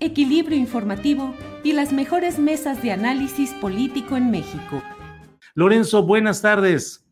[0.00, 4.82] equilibrio informativo y las mejores mesas de análisis político en México.
[5.54, 7.06] Lorenzo, buenas tardes.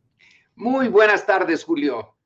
[0.56, 2.16] Muy buenas tardes, Julio.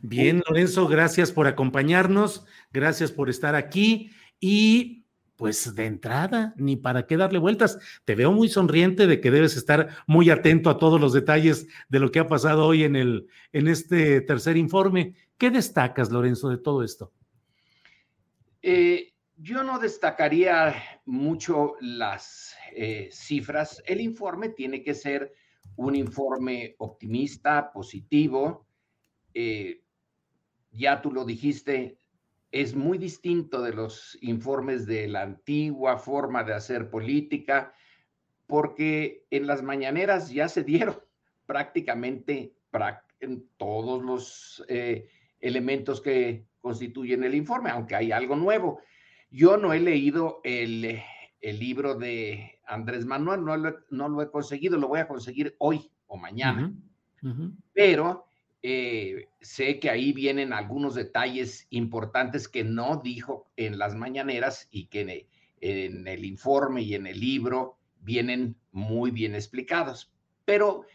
[0.00, 5.04] Bien, Lorenzo, gracias por acompañarnos, gracias por estar aquí y
[5.36, 7.78] pues de entrada, ni para qué darle vueltas.
[8.04, 11.98] Te veo muy sonriente de que debes estar muy atento a todos los detalles de
[11.98, 15.14] lo que ha pasado hoy en, el, en este tercer informe.
[15.38, 17.12] ¿Qué destacas, Lorenzo, de todo esto?
[18.62, 23.82] Eh, yo no destacaría mucho las eh, cifras.
[23.86, 25.32] El informe tiene que ser
[25.76, 28.66] un informe optimista, positivo.
[29.32, 29.82] Eh,
[30.70, 31.98] ya tú lo dijiste,
[32.52, 37.74] es muy distinto de los informes de la antigua forma de hacer política,
[38.46, 41.00] porque en las mañaneras ya se dieron
[41.46, 42.54] prácticamente
[43.20, 45.08] en todos los eh,
[45.40, 48.80] elementos que constituyen el informe, aunque hay algo nuevo.
[49.30, 51.02] Yo no he leído el,
[51.40, 56.72] libro de Andrés Manuel, no lo, he conseguido, lo voy a conseguir hoy o mañana,
[57.72, 58.26] pero
[58.66, 64.86] eh, sé que ahí vienen algunos detalles importantes que no dijo en las mañaneras y
[64.86, 65.26] que
[65.60, 70.14] en, el informe y en el libro vienen muy bien explicados.
[70.46, 70.86] Pero,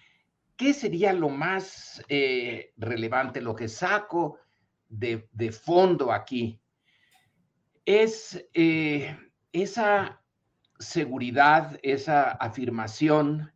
[0.55, 4.39] ¿qué sería lo más eh, relevante, lo que saco
[4.87, 6.59] de, de fondo aquí?
[7.89, 9.17] Es eh,
[9.51, 10.21] esa
[10.77, 13.51] seguridad, esa afirmación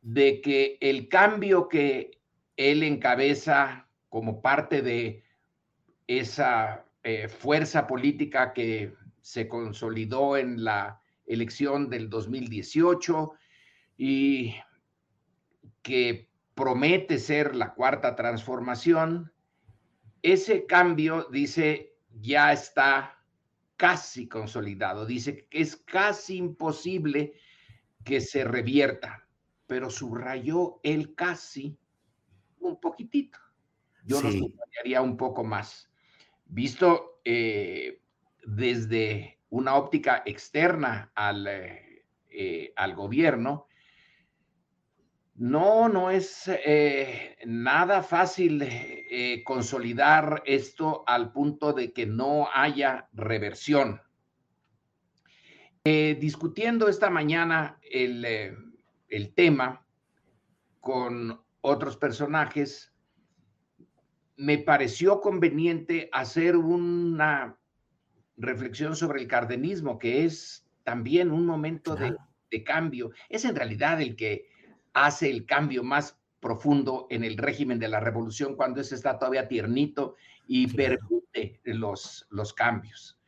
[0.00, 2.20] de que el cambio que
[2.56, 5.24] él encabeza como parte de
[6.06, 13.32] esa eh, fuerza política que se consolidó en la elección del 2018
[13.96, 14.54] y
[15.82, 19.32] que promete ser la cuarta transformación,
[20.22, 23.17] ese cambio, dice, ya está
[23.78, 25.06] casi consolidado.
[25.06, 27.32] Dice que es casi imposible
[28.04, 29.26] que se revierta,
[29.66, 31.78] pero subrayó el casi
[32.58, 33.38] un poquitito.
[34.04, 35.90] Yo lo subrayaría un poco más.
[36.46, 38.02] Visto eh,
[38.44, 43.67] desde una óptica externa al, eh, eh, al gobierno,
[45.38, 53.08] no, no es eh, nada fácil eh, consolidar esto al punto de que no haya
[53.12, 54.00] reversión.
[55.84, 58.26] Eh, discutiendo esta mañana el,
[59.08, 59.86] el tema
[60.80, 62.92] con otros personajes,
[64.36, 67.56] me pareció conveniente hacer una
[68.36, 72.16] reflexión sobre el cardenismo, que es también un momento de,
[72.50, 73.12] de, cambio.
[73.28, 74.48] Es en realidad el que
[75.06, 79.48] hace el cambio más profundo en el régimen de la revolución cuando ese está todavía
[79.48, 80.14] tiernito
[80.46, 83.18] y permite los, los cambios.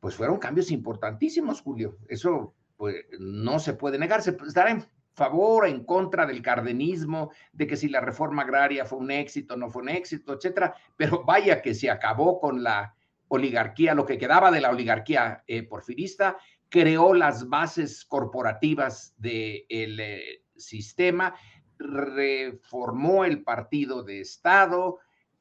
[0.00, 1.98] Pues fueron cambios importantísimos, Julio.
[2.08, 4.22] Eso pues, no se puede negar.
[4.22, 8.84] Se estará en favor o en contra del cardenismo, de que si la reforma agraria
[8.84, 10.74] fue un éxito, no fue un éxito, etcétera.
[10.96, 12.94] Pero vaya que se acabó con la
[13.28, 16.36] oligarquía, lo que quedaba de la oligarquía eh, porfirista,
[16.68, 21.34] creó las bases corporativas del de sistema,
[21.78, 24.98] reformó el partido de Estado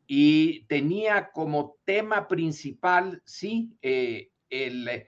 [0.08, 5.08] y tenía como tema principal, sí, eh, el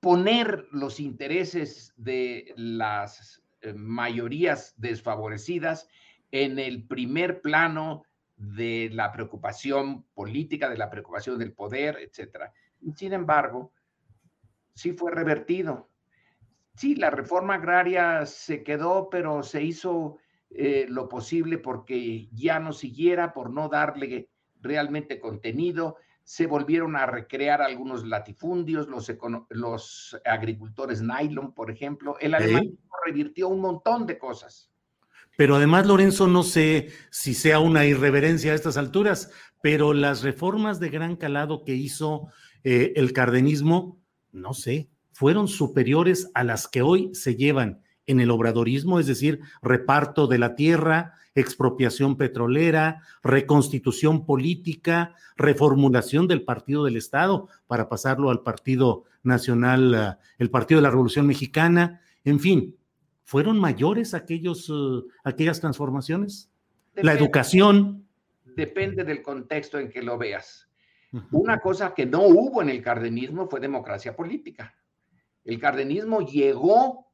[0.00, 5.88] poner los intereses de las eh, mayorías desfavorecidas
[6.32, 8.04] en el primer plano
[8.36, 12.50] de la preocupación política, de la preocupación del poder, etc.
[12.96, 13.72] Sin embargo,
[14.74, 15.90] sí fue revertido.
[16.80, 20.16] Sí, la reforma agraria se quedó, pero se hizo
[20.48, 24.30] eh, lo posible porque ya no siguiera, por no darle
[24.62, 25.98] realmente contenido.
[26.24, 29.14] Se volvieron a recrear algunos latifundios, los,
[29.50, 32.16] los agricultores nylon, por ejemplo.
[32.18, 34.70] El alemán revirtió un montón de cosas.
[35.36, 39.30] Pero además, Lorenzo, no sé si sea una irreverencia a estas alturas,
[39.60, 42.28] pero las reformas de gran calado que hizo
[42.64, 44.00] eh, el cardenismo,
[44.32, 44.88] no sé,
[45.20, 50.38] fueron superiores a las que hoy se llevan en el obradorismo, es decir, reparto de
[50.38, 59.04] la tierra, expropiación petrolera, reconstitución política, reformulación del Partido del Estado para pasarlo al Partido
[59.22, 62.74] Nacional, eh, el Partido de la Revolución Mexicana, en fin,
[63.22, 66.50] ¿fueron mayores aquellos, eh, aquellas transformaciones?
[66.94, 68.06] la educación.
[68.56, 70.66] Depende del contexto en que lo veas.
[71.30, 74.74] Una cosa que no hubo en el cardenismo fue democracia política.
[75.44, 77.10] El cardenismo llegó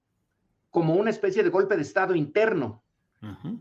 [0.70, 2.82] como una especie de golpe de Estado interno,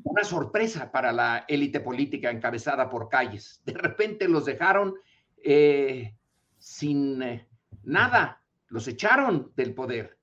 [0.03, 3.61] una sorpresa para la élite política encabezada por calles.
[3.65, 4.95] De repente los dejaron
[5.43, 6.15] eh,
[6.57, 7.47] sin eh,
[7.83, 10.19] nada, los echaron del poder.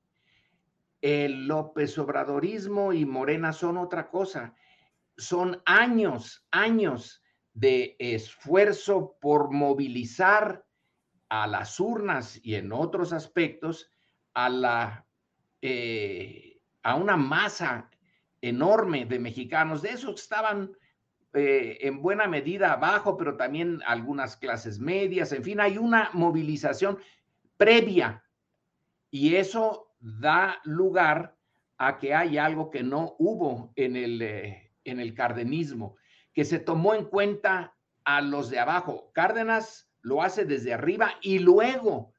[1.01, 4.55] El López Obradorismo y Morena son otra cosa.
[5.17, 7.23] Son años, años
[7.55, 10.65] de esfuerzo por movilizar
[11.29, 13.92] a las urnas y en otros aspectos
[14.35, 15.07] a la
[15.61, 17.89] eh, a una masa
[18.41, 20.73] enorme de mexicanos, de esos estaban
[21.35, 26.99] eh, en buena medida abajo, pero también algunas clases medias, en fin, hay una movilización
[27.57, 28.25] previa.
[29.11, 31.37] Y eso da lugar
[31.79, 35.97] a que hay algo que no hubo en el, eh, en el cardenismo,
[36.33, 39.11] que se tomó en cuenta a los de abajo.
[39.15, 42.13] Cárdenas lo hace desde arriba y luego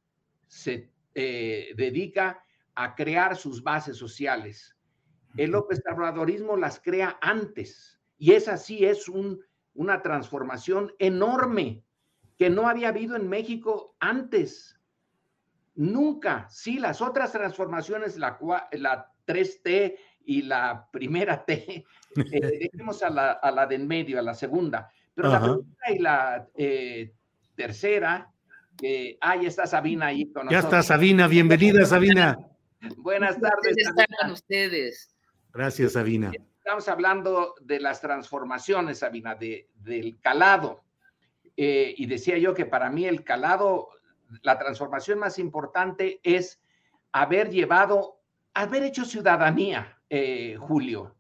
[0.48, 2.44] se eh, dedica
[2.76, 4.76] a crear sus bases sociales.
[5.38, 9.10] El López Obradorismo las crea antes y esa sí es
[9.74, 11.84] una transformación enorme
[12.38, 14.80] que no había habido en México antes.
[15.76, 16.48] Nunca.
[16.50, 18.38] Sí, las otras transformaciones, la,
[18.72, 21.86] la 3T y la primera T,
[22.16, 25.92] eh, dejemos a la, a la de en medio, a la segunda, pero la primera
[25.92, 27.14] y la eh,
[27.56, 28.33] tercera,
[28.78, 30.52] que, ah, ya está Sabina ahí con nosotros.
[30.52, 32.38] Ya está Sabina, bienvenida Sabina.
[32.98, 33.78] Buenas tardes.
[33.78, 35.16] están ustedes?
[35.54, 36.32] Gracias, Sabina.
[36.58, 40.84] Estamos hablando de las transformaciones, Sabina, de, del calado.
[41.56, 43.90] Eh, y decía yo que para mí el calado,
[44.42, 46.60] la transformación más importante es
[47.12, 48.20] haber llevado,
[48.54, 51.16] haber hecho ciudadanía, eh, Julio.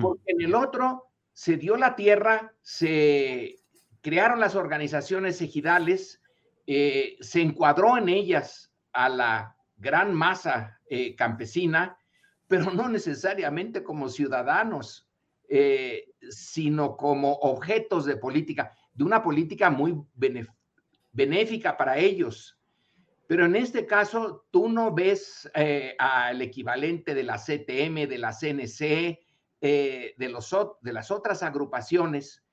[0.00, 3.56] Porque en el otro se dio la tierra, se
[4.02, 6.22] crearon las organizaciones ejidales,
[6.66, 11.98] eh, se encuadró en ellas a la gran masa eh, campesina,
[12.48, 15.06] pero no necesariamente como ciudadanos,
[15.48, 19.94] eh, sino como objetos de política, de una política muy
[21.12, 22.58] benéfica para ellos.
[23.26, 25.50] Pero en este caso, tú no ves
[25.98, 29.18] al equivalente de la CTM, de la CNC,
[29.60, 32.44] de, los, de las otras agrupaciones.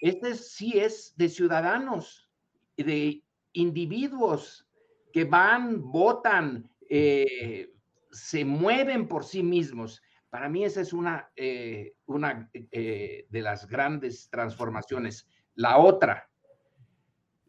[0.00, 2.23] Este sí es de ciudadanos,
[2.76, 4.66] de individuos
[5.12, 7.72] que van, votan, eh,
[8.10, 10.02] se mueven por sí mismos.
[10.28, 15.28] Para mí esa es una, eh, una eh, de las grandes transformaciones.
[15.54, 16.28] La otra,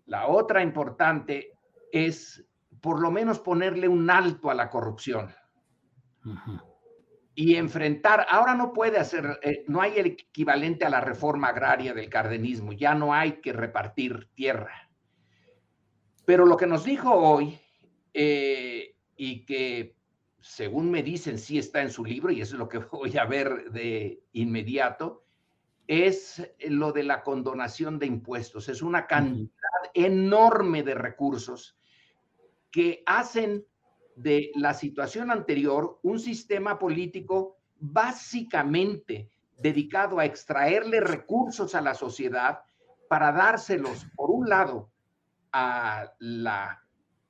[0.06, 1.54] la otra importante
[1.92, 2.46] es
[2.82, 5.34] por lo menos ponerle un alto a la corrupción.
[7.34, 12.10] Y enfrentar, ahora no puede hacer, no hay el equivalente a la reforma agraria del
[12.10, 14.85] cardenismo, ya no hay que repartir tierra.
[16.26, 17.60] Pero lo que nos dijo hoy
[18.14, 19.96] y que,
[20.40, 23.26] según me dicen, sí está en su libro, y eso es lo que voy a
[23.26, 25.24] ver de inmediato,
[25.88, 28.70] es lo de la condonación de impuestos.
[28.70, 29.52] Es una cantidad
[29.94, 31.78] enorme de recursos
[32.72, 33.66] que hacen
[34.16, 42.62] de la situación anterior un sistema político básicamente dedicado a extraerle recursos a la sociedad
[43.08, 44.90] para dárselos, por un lado,
[45.58, 46.84] a la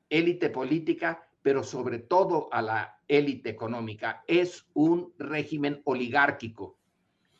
[0.10, 4.24] élite política pero sobre todo a la élite económica.
[4.25, 6.79] Es un régimen oligárquico.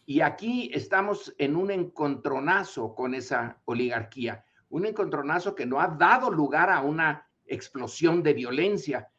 [0.06, 6.30] Y aquí estamos en un encontronazo con esa oligarquía, un encontronazo que no ha dado
[6.30, 9.10] lugar a una explosión de violencia.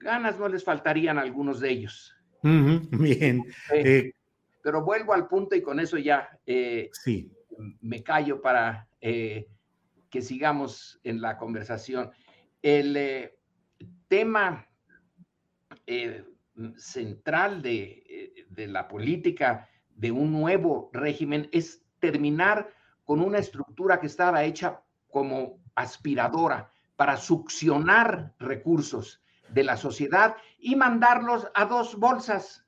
[0.00, 2.16] Ganas no les faltarían a algunos de ellos.
[2.42, 3.44] bien.
[3.70, 4.14] Eh,
[4.62, 7.30] pero vuelvo al punto y con eso ya eh, sí.
[7.82, 8.88] me callo para
[10.12, 12.12] que sigamos en la conversación.
[12.62, 13.32] El
[14.06, 14.68] tema
[16.76, 22.72] central de, de la política de un nuevo régimen es terminar
[23.04, 30.76] con una estructura que estaba hecha como aspiradora para succionar recursos de la sociedad y
[30.76, 32.64] mandarlos a dos bolsas.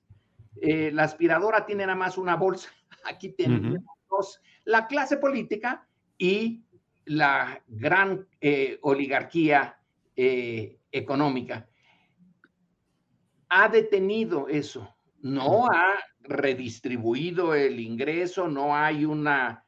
[0.61, 2.71] Eh, la aspiradora tiene nada más una bolsa.
[3.05, 4.41] Aquí tenemos dos.
[4.65, 5.87] La clase política
[6.19, 6.65] y
[7.07, 9.79] la gran eh, oligarquía
[10.17, 11.69] eh, económica.
[13.49, 14.89] Ha detenido eso.
[15.21, 19.65] No ha redistribuido el ingreso, no hay una,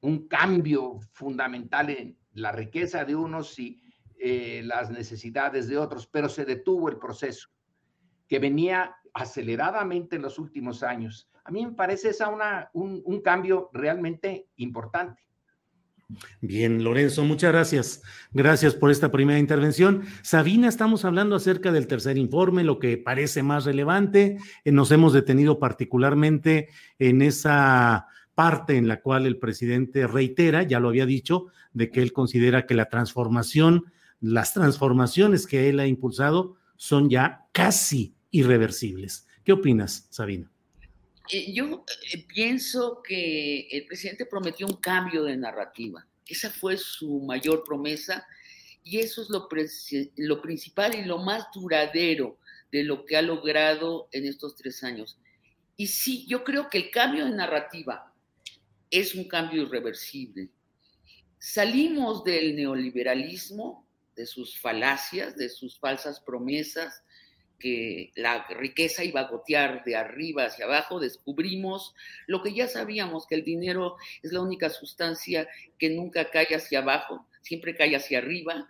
[0.00, 3.80] un cambio fundamental en la riqueza de unos y
[4.18, 7.48] eh, las necesidades de otros, pero se detuvo el proceso
[8.28, 11.30] que venía aceleradamente en los últimos años.
[11.44, 15.22] A mí me parece esa una, un, un cambio realmente importante.
[16.40, 18.02] Bien, Lorenzo, muchas gracias.
[18.32, 20.02] Gracias por esta primera intervención.
[20.22, 24.38] Sabina, estamos hablando acerca del tercer informe, lo que parece más relevante.
[24.64, 30.80] Eh, nos hemos detenido particularmente en esa parte en la cual el presidente reitera, ya
[30.80, 33.84] lo había dicho, de que él considera que la transformación
[34.20, 39.26] las transformaciones que él ha impulsado son ya casi irreversibles.
[39.44, 40.50] ¿Qué opinas, Sabina?
[41.28, 46.06] Eh, yo eh, pienso que el presidente prometió un cambio de narrativa.
[46.26, 48.26] Esa fue su mayor promesa
[48.82, 49.48] y eso es lo,
[50.16, 52.38] lo principal y lo más duradero
[52.72, 55.18] de lo que ha logrado en estos tres años.
[55.76, 58.12] Y sí, yo creo que el cambio de narrativa
[58.90, 60.50] es un cambio irreversible.
[61.38, 67.02] Salimos del neoliberalismo de sus falacias, de sus falsas promesas,
[67.60, 71.94] que la riqueza iba a gotear de arriba hacia abajo, descubrimos
[72.26, 75.46] lo que ya sabíamos, que el dinero es la única sustancia
[75.78, 78.66] que nunca cae hacia abajo, siempre cae hacia arriba.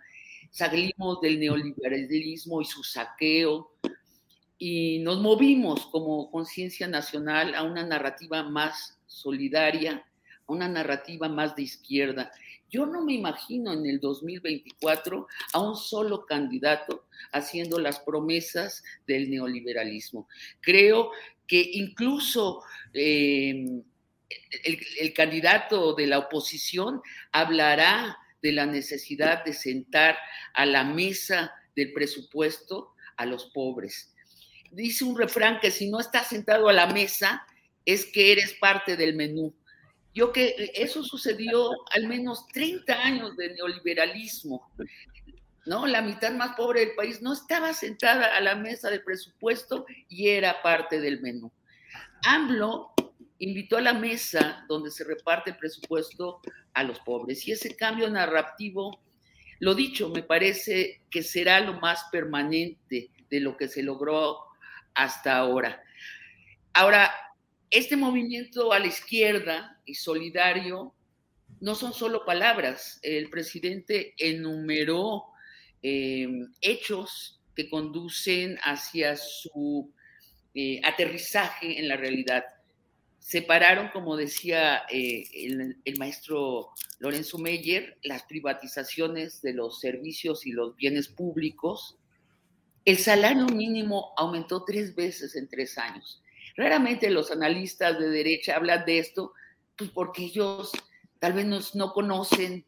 [0.51, 3.71] Salimos del neoliberalismo y su saqueo
[4.63, 10.05] y nos movimos como conciencia nacional a una narrativa más solidaria,
[10.45, 12.31] a una narrativa más de izquierda.
[12.71, 19.29] Yo no me imagino en el 2024 a un solo candidato haciendo las promesas del
[19.29, 20.29] neoliberalismo.
[20.61, 21.11] Creo
[21.45, 22.63] que incluso
[22.93, 23.83] em,
[24.63, 27.01] el, candidato de la oposición
[27.33, 30.17] hablará de la necesidad de sentar
[30.53, 34.13] a la mesa del presupuesto a los pobres.
[34.71, 37.45] Dice un refrán que si no estás sentado a la mesa
[37.85, 39.53] es que eres parte del menú.
[40.13, 44.71] Yo que eh, eso sucedió al menos 30 años de neoliberalismo.
[45.65, 45.85] ¿no?
[45.85, 50.29] La mitad más pobre del país no estaba sentada a la mesa del presupuesto y
[50.29, 51.51] era parte del menú.
[52.25, 52.93] AMLO
[53.39, 56.41] invitó a la mesa donde se reparte el presupuesto
[56.73, 58.99] a los pobres y ese cambio narrativo,
[59.59, 64.39] lo dicho, me parece que será lo más permanente de lo que se logró
[64.93, 65.81] hasta ahora.
[66.73, 67.11] Ahora,
[67.71, 70.93] este movimiento a la izquierda y solidario
[71.61, 72.99] no son solo palabras.
[73.01, 75.23] El presidente enumeró
[75.81, 79.89] em, hechos que conducen hacia su
[80.53, 82.43] eh, aterrizaje en la realidad.
[83.19, 90.51] Separaron, como decía eh, el, el, maestro Lorenzo Meyer, las privatizaciones de los servicios y
[90.51, 91.97] los bienes públicos.
[92.83, 96.20] El salario mínimo aumentó tres veces en tres años.
[96.55, 99.33] Raramente los analistas de derecha hablan de esto,
[99.75, 100.71] pues porque ellos
[101.19, 102.65] tal vez no, conocen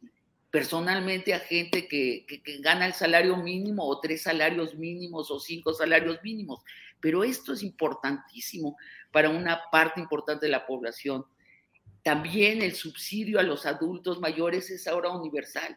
[0.50, 2.24] personalmente a gente que,
[2.60, 6.60] gana el salario mínimo o tres salarios mínimos o cinco salarios mínimos.
[7.00, 8.76] Pero esto es importantísimo
[9.10, 11.26] para una parte importante de la población.
[12.02, 15.76] También el subsidio a los adultos mayores es ahora universal.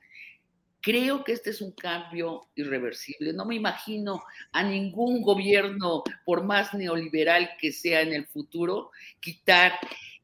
[0.88, 3.34] Creo que este es un cambio irreversible.
[3.34, 9.74] No me imagino a ningún gobierno, por más neoliberal que sea en el futuro, quitar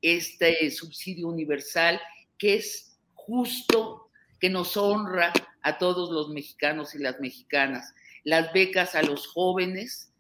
[0.02, 2.00] este subsidio universal
[2.38, 7.94] que es justo, que nos honra a todos los mexicanos y las mexicanas.
[8.24, 10.14] Las becas a los jóvenes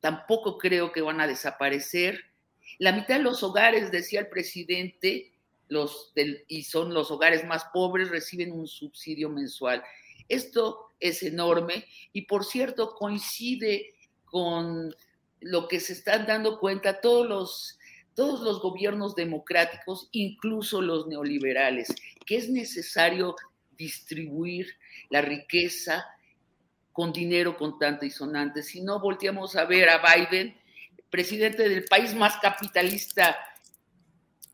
[0.00, 2.20] tampoco creo que van a desaparecer.
[2.78, 5.31] La mitad de los hogares, decía el presidente,
[5.72, 6.12] los
[6.48, 9.82] y son los hogares más pobres, reciben un subsidio mensual.
[10.28, 14.94] Esto es enorme y por cierto coincide con
[15.40, 17.78] lo que se están dando cuenta todos los,
[18.14, 21.92] todos los gobiernos democráticos, incluso los neoliberales,
[22.24, 23.34] que es necesario
[23.76, 24.68] distribuir
[25.10, 26.06] la riqueza
[26.92, 28.62] con dinero contante y sonante.
[28.62, 30.56] Si no, volteamos a ver a Biden,
[31.10, 33.36] presidente del país más capitalista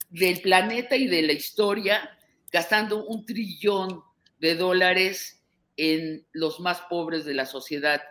[0.08, 2.18] del planeta y de la historia,
[2.50, 4.02] gastando un trillón
[4.38, 5.42] de dólares
[5.76, 8.02] en los más pobres de la sociedad.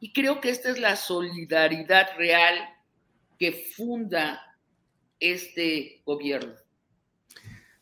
[0.00, 2.56] Y creo que esta es la solidaridad real
[3.38, 4.40] que funda
[5.20, 6.54] este gobierno.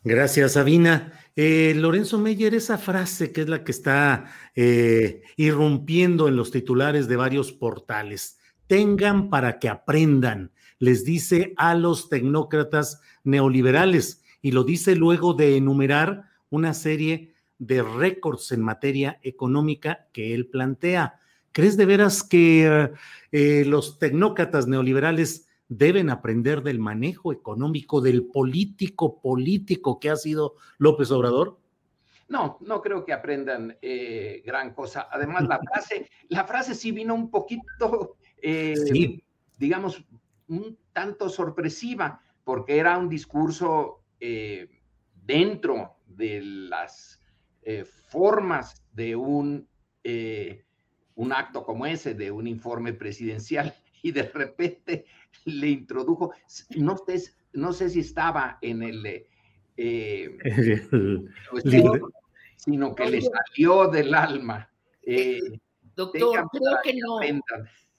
[0.03, 1.11] Gracias, Sabina.
[1.35, 7.07] Eh, Lorenzo Meyer, esa frase que es la que está eh, irrumpiendo en los titulares
[7.07, 14.63] de varios portales, tengan para que aprendan, les dice a los tecnócratas neoliberales y lo
[14.63, 21.19] dice luego de enumerar una serie de récords en materia económica que él plantea.
[21.51, 22.91] ¿Crees de veras que
[23.31, 30.55] eh, los tecnócratas neoliberales deben aprender del manejo económico del político político que ha sido
[30.77, 31.57] López Obrador?
[32.29, 35.07] No, no creo que aprendan eh, gran cosa.
[35.09, 38.75] Además, la frase, la frase sí vino un poquito, eh,
[39.57, 40.03] digamos,
[40.47, 44.69] un tanto sorpresiva, porque era un discurso eh,
[45.25, 47.21] dentro de las
[48.07, 49.67] formas de un,
[51.15, 55.05] un acto como ese, de un informe presidencial, y de repente
[55.45, 56.31] le introdujo,
[56.77, 59.25] no sé, no sé si estaba en el,
[59.77, 60.37] eh,
[62.57, 64.69] sino que le salió del alma.
[65.03, 65.39] Eh,
[65.95, 67.19] Doctor, creo que no.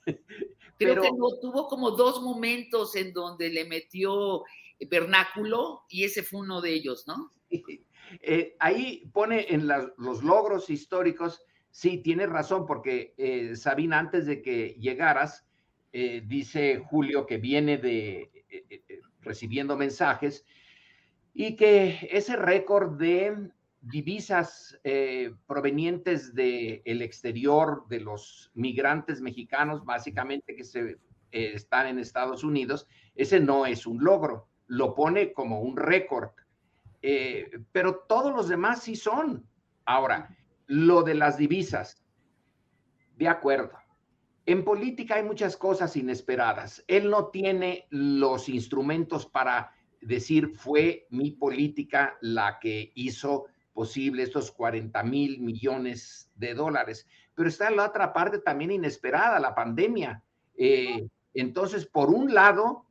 [0.79, 4.43] Creo que no, tuvo como dos momentos en donde le metió
[4.89, 7.31] vernáculo y ese fue uno de ellos, ¿no?
[8.23, 13.13] Eh, ahí pone en los logros históricos, sí, tiene razón, porque
[13.55, 15.45] Sabina, antes de que llegaras,
[15.91, 20.45] eh, dice Julio que viene de eh, eh, recibiendo mensajes
[21.33, 23.49] y que ese récord de
[23.81, 24.79] divisas
[25.45, 30.97] provenientes del exterior de los migrantes mexicanos, básicamente que se,
[31.31, 36.31] están en Estados Unidos, ese no es un logro, lo pone como un récord.
[37.71, 39.47] pero todos los demás sí son.
[39.85, 40.35] Ahora,
[40.67, 42.03] lo de las divisas,
[43.17, 43.77] de acuerdo,
[44.45, 46.83] en política hay muchas cosas inesperadas.
[46.87, 53.45] Él no tiene los instrumentos para decir fue mi política la que hizo
[53.79, 57.07] posible estos 40 mil millones de dólares.
[57.33, 60.21] Pero está la otra parte también inesperada, la pandemia.
[60.57, 62.87] Eh, entonces, por un lado,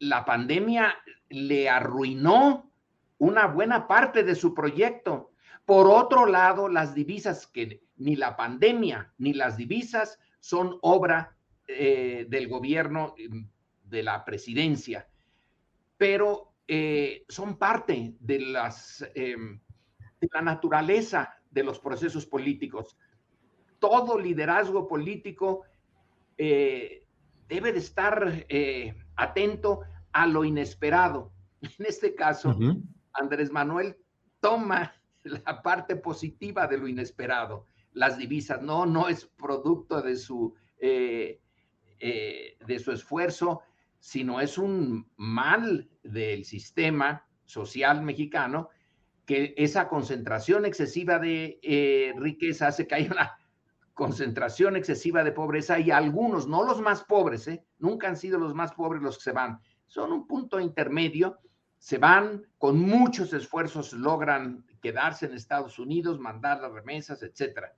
[0.00, 0.96] la pandemia
[1.28, 2.72] le arruinó
[3.18, 5.30] una buena parte de su proyecto.
[5.64, 11.36] Por otro lado, las divisas que ni la pandemia ni las divisas son obra
[11.68, 13.44] eh, del gobierno mm,
[13.84, 15.08] de la presidencia,
[15.96, 19.60] pero eh, son parte de, las, em,
[20.20, 22.96] de la naturaleza de los procesos políticos.
[23.78, 25.62] Todo liderazgo político
[26.36, 27.06] eh,
[27.48, 28.46] debe de estar
[29.16, 29.80] atento
[30.12, 31.32] a lo inesperado.
[31.78, 32.56] En este caso,
[33.12, 33.96] Andrés Manuel
[34.40, 38.62] toma la parte positiva de lo inesperado las divisas.
[38.62, 41.40] No, no es producto de su, eh,
[41.98, 43.62] eh, de su esfuerzo,
[43.98, 48.70] sino es un mal del sistema social mexicano
[49.30, 53.38] que esa concentración excesiva de eh, riqueza hace que haya una
[53.94, 58.72] concentración excesiva de pobreza y algunos, no los más pobres, nunca han sido los más
[58.72, 61.38] pobres los que se van, son un punto intermedio,
[61.78, 67.72] se van con muchos esfuerzos, logran quedarse en Estados Unidos, mandar las remesas, etcétera.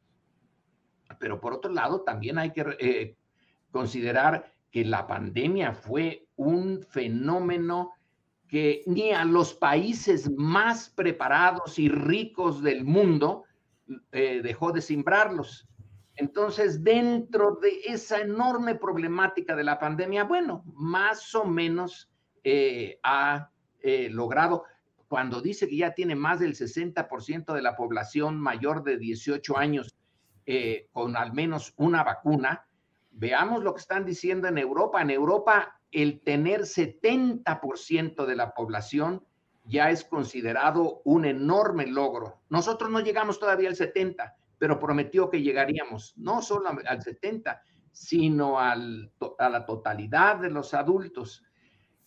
[1.18, 3.18] Pero por otro lado, también hay que eh,
[3.70, 7.92] considerar que la pandemia fue un fenómeno
[8.52, 13.44] que ni a los países más preparados y ricos del mundo
[14.12, 15.66] eh, dejó de simbrarlos.
[16.16, 22.12] Entonces, dentro de esa enorme problemática de la pandemia, bueno, más o menos
[22.44, 23.48] eh, ha
[24.10, 24.64] logrado,
[25.08, 29.96] cuando dice que ya tiene más del 60% de la población mayor de 18 años
[30.44, 32.66] eh, con al menos una vacuna.
[33.12, 35.00] Veamos lo que están diciendo en Europa.
[35.00, 39.24] En Europa, el tener 70% de la población
[39.64, 42.40] ya es considerado un enorme logro.
[42.48, 48.58] Nosotros no llegamos todavía al 70, pero prometió que llegaríamos no solo al 70, sino
[48.58, 51.44] al, a la totalidad de los adultos.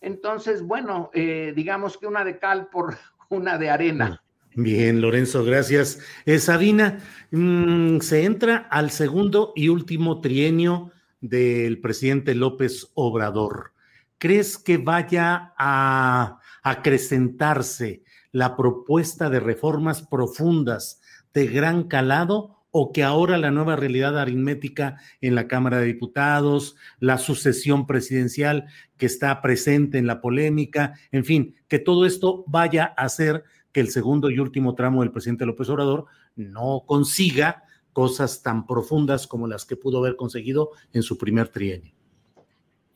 [0.00, 2.96] Entonces, bueno, eh, digamos que una de cal por
[3.30, 4.22] una de arena.
[4.54, 6.00] Bien, Lorenzo, gracias.
[6.24, 6.98] Eh, Sabina,
[7.30, 13.72] mm, se entra al segundo y último trienio del presidente López Obrador.
[14.18, 18.02] ¿Crees que vaya a acrecentarse
[18.32, 21.00] la propuesta de reformas profundas
[21.32, 26.76] de gran calado o que ahora la nueva realidad aritmética en la Cámara de Diputados,
[26.98, 28.66] la sucesión presidencial
[28.98, 33.80] que está presente en la polémica, en fin, que todo esto vaya a hacer que
[33.80, 39.46] el segundo y último tramo del presidente López Obrador no consiga cosas tan profundas como
[39.46, 41.95] las que pudo haber conseguido en su primer trienio.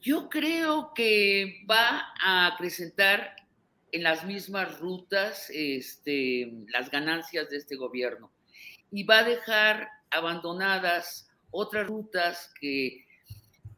[0.01, 3.37] Yo creo que va a acrecentar
[3.93, 8.33] en las mismas rutas este, las ganancias de este gobierno
[8.91, 13.05] y va a dejar abandonadas otras rutas que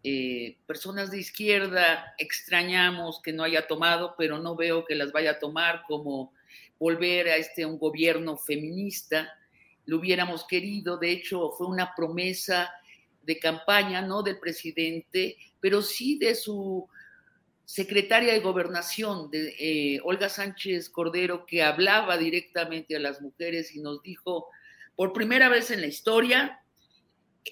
[0.05, 5.33] eh, personas de izquierda extrañamos que no haya tomado, pero no veo que las vaya
[5.33, 6.33] a tomar, como
[6.79, 9.33] volver a este un gobierno feminista.
[9.87, 12.73] Lo hubiéramos querido, de hecho fue una promesa
[13.23, 16.89] de campaña, no del presidente, pero sí de su
[17.65, 23.81] secretaria de gobernación, de eh, Olga Sánchez Cordero, que hablaba directamente a las mujeres y
[23.81, 24.49] nos dijo,
[24.97, 26.61] por primera vez en la historia,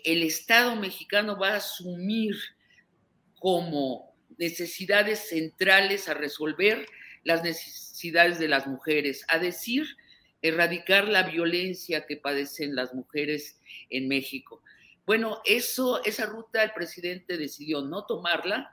[0.04, 2.36] el Estado mexicano va a asumir
[3.38, 6.86] como necesidades centrales a resolver
[7.24, 9.86] las necesidades de las mujeres, a decir,
[10.42, 14.62] erradicar la violencia que padecen las mujeres en México.
[15.10, 18.70] Bueno, eso, esa ruta el presidente decidió no tomarla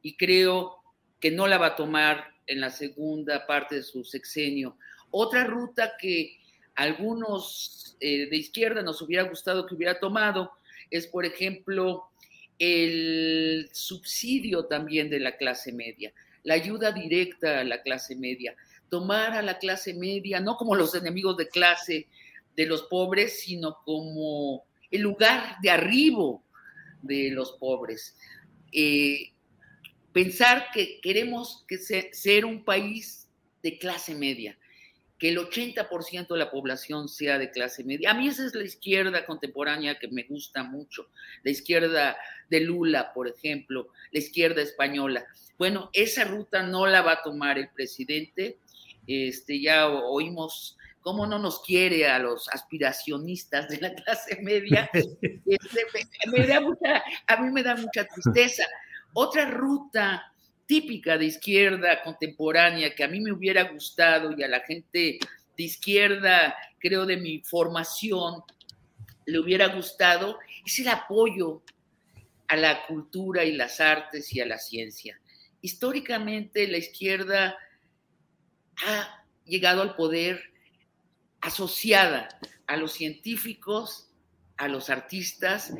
[0.00, 0.76] y creo
[1.18, 4.78] que no la va a tomar en la segunda parte de su sexenio.
[5.10, 6.38] Otra ruta que
[6.76, 10.52] algunos eh, de izquierda nos hubiera gustado que hubiera tomado
[10.88, 12.04] es, por ejemplo,
[12.60, 16.12] el subsidio también de la clase media,
[16.44, 18.54] la ayuda directa a la clase media,
[18.88, 22.06] tomar a la clase media no como los enemigos de clase
[22.54, 26.44] de los pobres, sino como el lugar de arribo
[27.02, 28.16] de los pobres.
[28.70, 29.32] Eh,
[30.12, 33.28] pensar que queremos que ser un país
[33.62, 34.58] de clase media,
[35.18, 38.10] que el 80% de la población sea de clase media.
[38.10, 41.08] A mí esa es la izquierda contemporánea que me gusta mucho,
[41.42, 42.16] la izquierda
[42.50, 45.24] de Lula, por ejemplo, la izquierda española.
[45.58, 48.58] Bueno, esa ruta no la va a tomar el presidente.
[49.06, 54.90] Este, ya oímos cómo no nos quiere a los aspiracionistas de la clase media.
[55.44, 55.84] Este,
[56.30, 58.64] me da mucha, a mí me da mucha tristeza.
[59.12, 60.32] Otra ruta
[60.66, 65.18] típica de izquierda contemporánea que a mí me hubiera gustado y a la gente
[65.56, 68.42] de izquierda, creo, de mi formación,
[69.26, 71.62] le hubiera gustado, es el apoyo
[72.48, 75.20] a la cultura y las artes y a la ciencia.
[75.60, 77.56] Históricamente la izquierda
[78.86, 80.51] ha llegado al poder
[81.42, 82.28] asociada
[82.66, 84.08] a los científicos,
[84.56, 85.74] a los artistas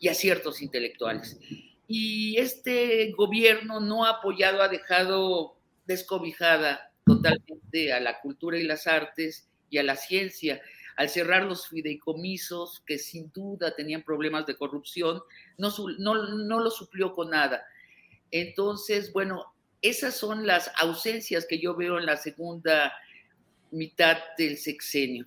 [0.00, 1.38] y a ciertos intelectuales
[1.86, 8.86] y este gobierno no ha apoyado, ha dejado descobijada totalmente a la cultura y las
[8.86, 10.62] artes y a la ciencia.
[10.96, 15.20] Al cerrar los fideicomisos, que sin duda tenían problemas de corrupción,
[15.58, 17.64] no, no, lo suplió con nada.
[18.30, 22.92] Entonces, bueno, esas son las ausencias que yo veo en la segunda
[23.74, 25.26] mitad del sexenio.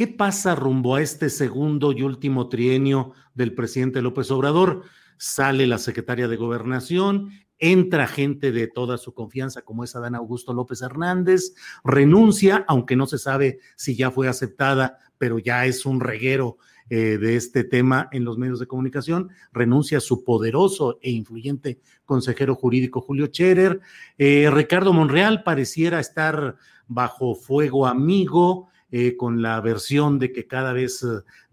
[0.00, 4.84] ¿Qué pasa rumbo a este segundo y último trienio del presidente López Obrador?
[5.18, 10.54] sale la secretaria de gobernación, entra gente de toda su confianza como es Adán Augusto
[10.54, 16.00] López Hernández, renuncia, aunque no se sabe si ya fue aceptada, pero ya es un
[16.00, 16.56] reguero
[16.88, 22.54] eh, de este tema en los medios de comunicación, renuncia su poderoso e influyente consejero
[22.54, 23.82] jurídico Julio Scherer.
[24.16, 26.56] Eh, Ricardo Monreal pareciera estar
[26.88, 31.04] bajo fuego amigo, eh, con la versión de que cada vez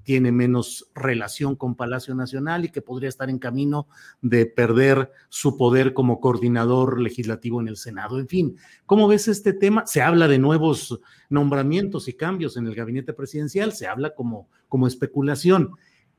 [0.08, 3.89] tiene menos relación con Palacio Nacional y que podría estar en camino
[4.21, 8.17] de perder su poder como coordinador legislativo en el Senado.
[8.17, 9.86] En fin, ¿cómo ves este tema?
[9.86, 14.88] Se habla de nuevos nombramientos y cambios en el gabinete presidencial, se habla como, como
[14.88, 15.71] especulación.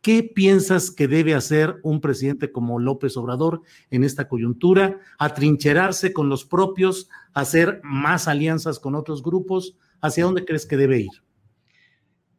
[0.03, 5.01] ¿Qué piensas que debe hacer un presidente como López Obrador en esta coyuntura?
[5.19, 9.79] ¿Atrincherarse con los propios, hacer más alianzas con otros grupos?
[10.01, 11.11] ¿Hacia dónde crees que debe ir?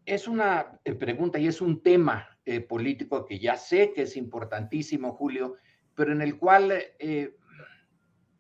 [0.10, 4.18] es una eh, pregunta y es un tema eh, político que ya sé que es
[4.18, 5.58] importantísimo, Julio,
[5.94, 7.36] pero en el cual, eh,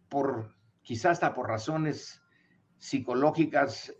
[0.09, 2.21] por quizás hasta por razones
[2.79, 3.93] psicológicas,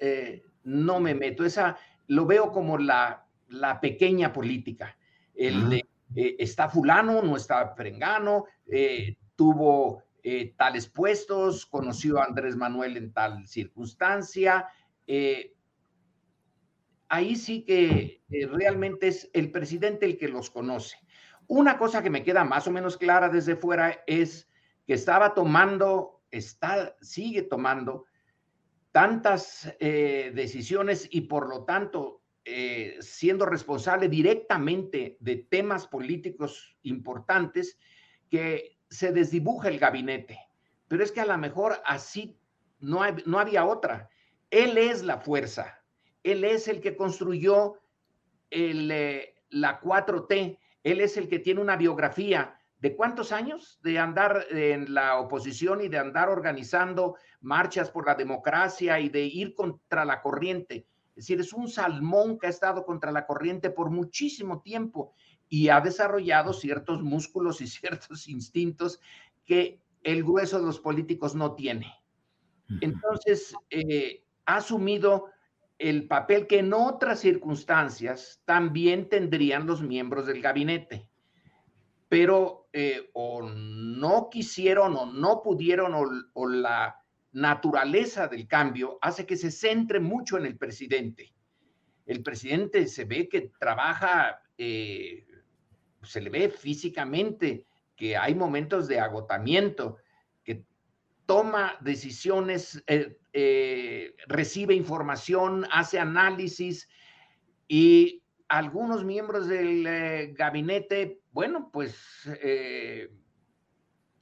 [0.63, 1.43] no me meto.
[1.43, 1.77] Esa
[2.07, 4.97] lo veo como la, la pequeña política.
[5.35, 8.45] El de está fulano, no está frengano,
[9.35, 10.03] tuvo
[10.55, 14.65] tales puestos, conoció a Andrés Manuel en tal circunstancia
[17.09, 20.97] ahí sí que eh, realmente es el presidente el que los conoce.
[21.47, 24.47] Una cosa que me queda más o menos clara desde fuera es
[24.85, 28.05] que estaba tomando, está, sigue tomando
[28.91, 37.77] tantas eh, decisiones y por lo tanto eh, siendo responsable directamente de temas políticos importantes
[38.29, 40.39] que se desdibuja el gabinete.
[40.87, 42.39] Pero es que a lo mejor así
[42.79, 44.09] no, no había otra.
[44.49, 45.83] Él es la fuerza,
[46.23, 47.75] él es el que construyó
[48.51, 54.45] eh, la 4T, él es el que tiene una biografía de cuántos años de andar
[54.49, 60.05] en la oposición y de andar organizando marchas por la democracia y de ir contra
[60.05, 60.87] la corriente.
[61.09, 65.13] Es decir, es un salmón que ha estado contra la corriente por muchísimo tiempo
[65.49, 69.01] y ha desarrollado ciertos músculos y ciertos instintos
[69.45, 71.93] que el grueso de los políticos no tiene.
[72.81, 75.29] Entonces, eh, ha asumido
[75.77, 81.07] el papel que en otras circunstancias también tendrían los miembros del gabinete,
[82.09, 85.93] pero eh, o no quisieron o no pudieron
[86.33, 86.99] o, la
[87.31, 91.31] naturaleza del cambio hace que se centre mucho en el presidente.
[92.07, 95.27] El presidente se ve que trabaja, eh,
[96.01, 99.97] se le ve físicamente que hay momentos de agotamiento,
[101.29, 106.89] toma decisiones eh, eh, recibe información, hace análisis
[107.67, 111.95] y algunos miembros del eh, gabinete, bueno, pues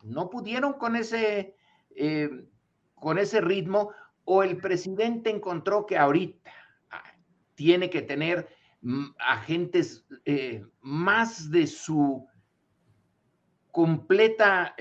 [0.03, 1.55] no pudieron con ese,
[2.95, 3.93] con ese ritmo
[4.25, 6.51] o el presidente encontró que ahorita
[6.91, 7.03] ah,
[7.55, 8.49] tiene que tener
[8.81, 10.05] mm, agentes
[10.81, 12.27] más de su
[13.71, 14.75] completa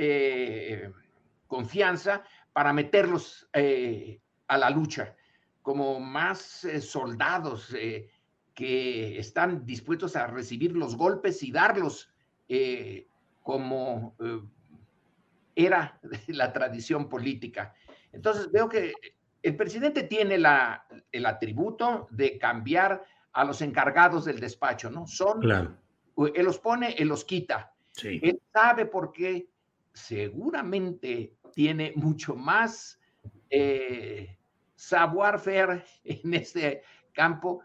[1.46, 5.14] confianza para meterlos eh, a la lucha,
[5.62, 8.09] como más eh, soldados eh,
[8.54, 12.11] que están dispuestos a recibir los golpes y darlos
[13.42, 14.14] como
[15.54, 17.74] era la tradición política.
[18.12, 18.94] Entonces veo que
[19.42, 25.06] el presidente tiene la, el atributo de cambiar a los encargados del despacho, ¿no?
[25.06, 27.74] Son, él los pone, él los quita.
[28.02, 29.48] Él sabe por qué
[29.96, 33.00] seguramente tiene mucho más
[33.48, 34.38] eh,
[34.74, 36.82] savoir-faire en este
[37.12, 37.62] campo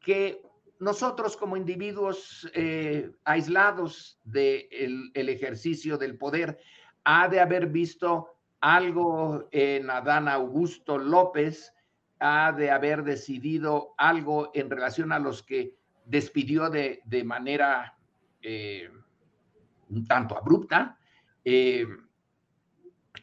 [0.00, 0.40] que
[0.78, 6.58] nosotros como individuos eh, aislados del el ejercicio del poder.
[7.04, 11.72] Ha de haber visto algo en Adán Augusto López,
[12.18, 17.96] ha de haber decidido algo en relación a los que despidió de, manera
[18.40, 18.90] eh,
[19.88, 20.98] un tanto abrupta.
[21.48, 21.86] Eh,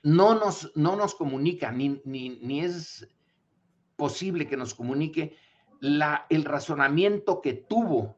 [0.03, 3.05] no nos, no nos comunica, ni, ni, es
[3.97, 5.35] posible que nos comunique
[5.81, 8.17] la, el razonamiento que tuvo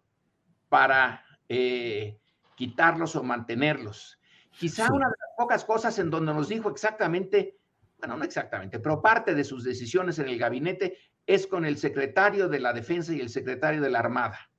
[0.69, 2.19] para eh,
[2.55, 4.19] quitarlos o mantenerlos.
[4.51, 7.57] Quizá una de las pocas cosas en donde nos dijo exactamente,
[7.97, 12.47] bueno, no exactamente, pero parte de sus decisiones en el gabinete es con el secretario
[12.47, 14.51] de la Defensa y el secretario de la Armada.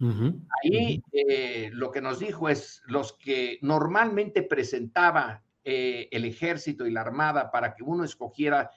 [0.00, 6.90] Ahí eh, lo que nos dijo es los que normalmente presentaba eh, el ejército y
[6.90, 8.70] la armada para que uno escogiera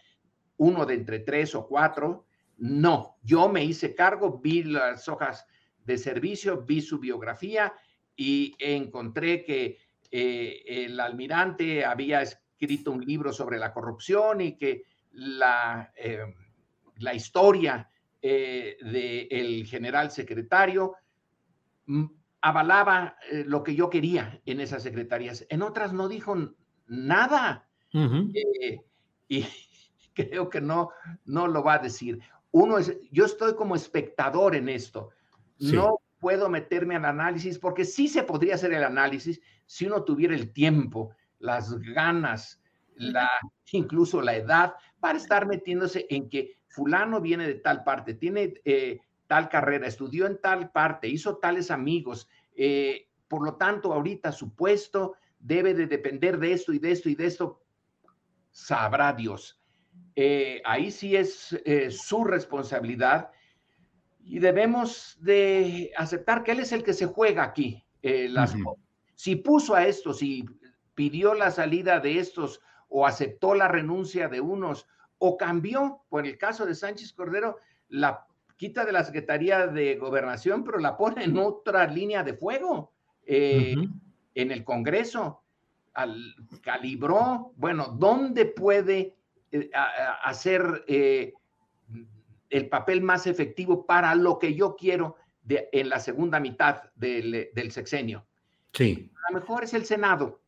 [0.58, 2.26] uno de entre tres o cuatro.
[2.58, 5.46] No, yo me hice cargo, vi las hojas
[5.84, 7.74] de servicio, vi su biografía
[8.16, 9.78] y encontré que
[10.12, 15.92] eh, el almirante había escrito un libro sobre la corrupción y que la,
[16.98, 17.90] la historia
[18.22, 20.96] del general secretario
[22.42, 25.46] avalaba lo que yo quería en esas secretarías.
[25.50, 26.36] En otras no dijo
[26.88, 27.68] nada.
[29.28, 29.46] y
[30.14, 30.90] creo que no,
[31.26, 32.20] no lo va a decir.
[32.52, 35.12] Uno es, yo estoy como espectador en esto.
[35.60, 40.34] No puedo meterme al análisis porque sí se podría hacer el análisis si uno tuviera
[40.34, 42.62] el tiempo, las ganas,
[42.96, 43.30] la,
[43.72, 49.00] incluso la edad para estar metiéndose en que fulano viene de tal parte, tiene eh,
[49.30, 52.28] tal carrera, estudió en tal parte, hizo tales amigos.
[52.56, 57.10] Eh, por lo tanto, ahorita su puesto debe de depender de esto y de esto
[57.10, 57.62] y de esto.
[58.50, 59.62] Sabrá Dios.
[60.16, 61.56] Eh, ahí sí es
[61.92, 63.30] su responsabilidad
[64.20, 67.86] y debemos de aceptar que él es el que se juega aquí.
[68.02, 68.56] las,
[69.14, 70.44] Si puso a estos, si
[70.96, 74.88] pidió la salida de estos o aceptó la renuncia de unos
[75.20, 77.58] o cambió, por el caso de Sánchez Cordero,
[77.90, 78.26] la
[78.60, 82.92] quita de la Secretaría de Gobernación, pero la pone en otra línea de fuego
[83.26, 83.74] eh,
[84.36, 85.44] en el Congreso.
[85.94, 89.16] Al, calibró, bueno, ¿dónde puede
[89.52, 89.72] eh,
[90.24, 91.34] hacer eh,
[92.50, 97.52] el papel más efectivo para lo que yo quiero de, en la segunda mitad del,
[97.54, 98.28] del sexenio?
[98.74, 99.10] Sí.
[99.26, 100.42] A lo mejor es el Senado.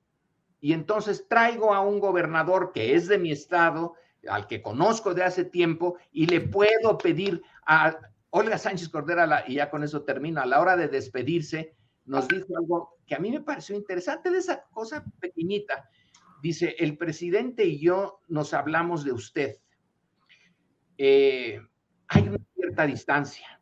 [0.60, 3.95] Y entonces traigo a un gobernador que es de mi estado,
[4.30, 7.98] al que conozco de hace tiempo, y le puedo pedir a
[8.30, 12.58] Olga Sánchez Cordera, y ya con eso termino, a la hora de despedirse, nos dijo
[12.58, 15.90] algo que a mí me pareció interesante de esa cosa pequeñita.
[16.42, 19.58] Dice, el presidente y yo nos hablamos de usted.
[20.98, 21.62] Eh,
[22.08, 23.60] hay una cierta distancia.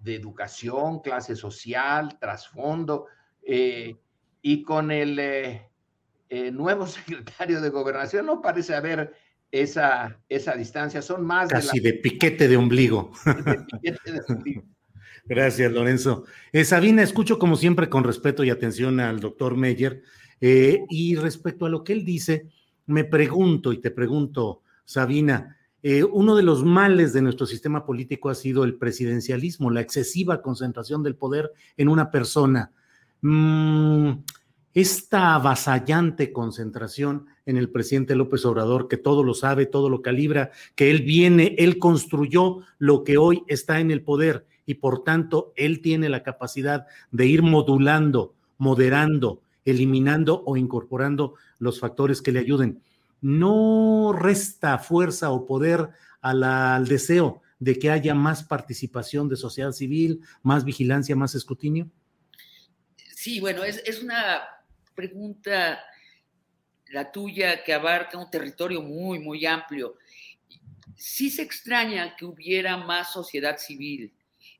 [0.00, 3.06] de educación, clase social, trasfondo,
[3.42, 3.96] eh,
[4.42, 5.68] y con el eh,
[6.28, 9.14] eh, nuevo secretario de gobernación no parece haber
[9.50, 13.12] esa, esa distancia, son más Casi de, piquete de ombligo.
[15.24, 16.24] Gracias, Lorenzo.
[16.52, 20.02] Eh, Sabina, escucho como siempre con respeto y atención al doctor Meyer.
[20.40, 22.46] y respecto a lo que él dice,
[22.86, 25.56] me pregunto y te pregunto, Sabina,
[26.12, 31.02] uno de los males de nuestro sistema político ha sido el presidencialismo, la excesiva concentración
[31.02, 32.72] del poder en una persona.
[33.20, 34.12] Mm,
[34.80, 40.52] esta avasallante concentración en el presidente López Obrador, que todo lo sabe, todo lo calibra,
[40.76, 45.52] que él viene, él construyó lo que hoy está en el poder y por tanto
[45.56, 52.40] él tiene la capacidad de ir modulando, moderando, eliminando o incorporando los factores que le
[52.40, 52.80] ayuden.
[53.20, 55.88] No resta fuerza o poder
[56.20, 61.88] al deseo de que haya más participación de sociedad civil, más vigilancia, más escrutinio.
[63.14, 64.42] Sí, bueno, es, una
[64.98, 65.80] pregunta
[66.88, 69.94] la tuya que abarca un territorio muy, muy amplio.
[70.96, 74.12] Sí se extraña que hubiera más sociedad civil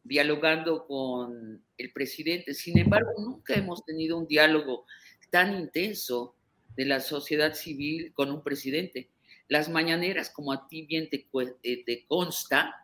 [0.05, 2.55] dialogando con el presidente.
[2.55, 4.87] Sin embargo, nunca hemos tenido un diálogo
[5.31, 6.37] tan intenso
[6.77, 9.11] de la sociedad civil con un presidente.
[9.49, 11.27] Las mañaneras, como a ti bien te,
[11.65, 12.77] eh, te consta,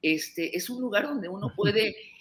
[0.00, 1.94] este, es un lugar donde uno puede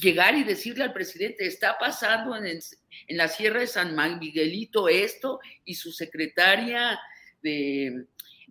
[0.00, 2.60] llegar y decirle al presidente, está pasando en,
[3.08, 6.98] la Sierra de San Miguelito esto, y su secretaria
[7.42, 8.04] de,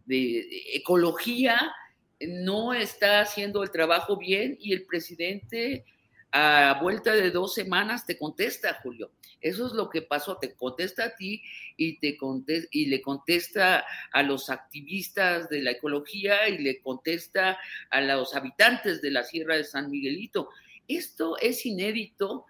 [0.05, 1.73] de, Ecología
[2.19, 5.85] no está haciendo el trabajo bien y el presidente
[6.31, 9.11] a vuelta de dos semanas te contesta, Julio.
[9.41, 11.41] Eso es lo que pasó, te contesta a ti
[11.77, 17.57] y, te contesta, y le contesta a los activistas de la ecología y le contesta
[17.89, 20.49] a los habitantes de la Sierra de San Miguelito.
[20.89, 22.45] Esto es inédito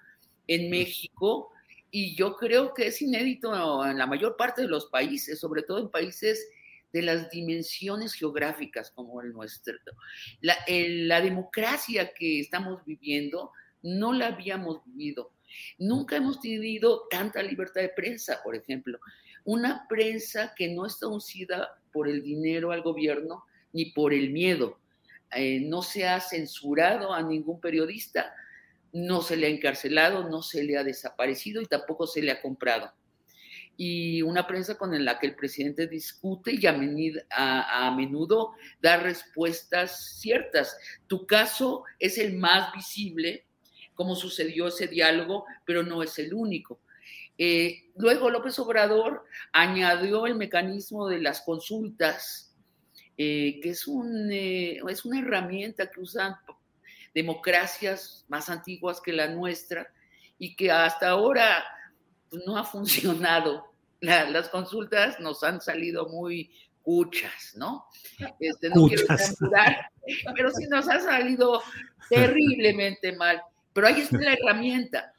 [0.48, 1.52] en México
[1.92, 5.80] y yo creo que es inédito en la mayor parte de los países, sobre todo
[5.80, 6.50] en países
[6.94, 9.76] de las dimensiones geográficas como el nuestro.
[10.42, 15.34] La, la democracia que estamos viviendo no la habíamos vivido.
[15.78, 19.00] Nunca hemos tenido tanta libertad de prensa, por ejemplo.
[19.44, 24.80] Una prensa que no está uncida por el dinero al gobierno ni por el miedo.
[25.36, 28.34] Eh, no se ha censurado a ningún periodista,
[28.94, 32.42] no se le ha encarcelado, no se le ha desaparecido y tampoco se le ha
[32.42, 32.92] comprado.
[33.78, 36.74] Y una prensa con la que el presidente discute y a,
[37.92, 40.78] menudo da respuestas ciertas.
[41.08, 43.46] Tu caso es el más visible,
[43.94, 46.82] como sucedió ese diálogo, pero no es el único.
[47.38, 52.49] Eh, luego López Obrador añadió el mecanismo de las consultas
[53.22, 56.38] eh, que es, un, eh, es una herramienta que usan
[57.14, 59.92] democracias más antiguas que la nuestra
[60.38, 61.66] y que hasta ahora
[62.30, 63.74] pues, no ha funcionado.
[64.00, 66.50] las consultas nos han salido muy
[66.82, 67.88] cuchas, ¿no?
[68.40, 69.04] Este, no quiero
[70.34, 71.62] pero sí nos ha salido
[72.10, 73.42] terriblemente mal.
[73.74, 75.14] Pero ahí está la herramienta.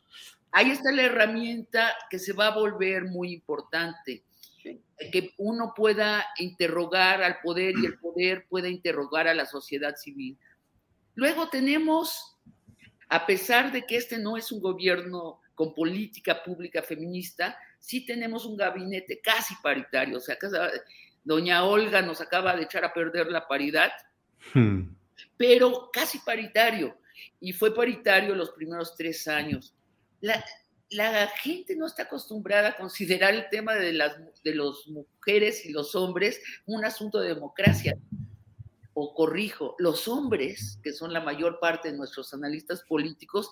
[0.52, 4.24] Ahí está la herramienta que se va a volver muy importante.
[4.62, 10.38] Que uno pueda interrogar al poder y el poder pueda interrogar a la sociedad civil.
[11.14, 12.38] Luego tenemos,
[13.08, 18.46] a pesar de que este no es un gobierno con política pública feminista, sí tenemos
[18.46, 20.18] un gabinete casi paritario.
[20.18, 20.38] O sea,
[21.24, 23.92] doña Olga nos acaba de echar a perder la paridad,
[24.54, 24.82] hmm.
[25.36, 26.96] pero casi paritario.
[27.40, 29.74] Y fue paritario los primeros tres años.
[30.90, 35.72] La, gente no está acostumbrada a considerar el tema de las de los mujeres y
[35.72, 37.96] los hombres un asunto de democracia.
[38.92, 43.50] O corrijo, los hombres, que son la mayor parte de nuestros analistas políticos,